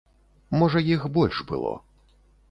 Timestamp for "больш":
1.17-1.41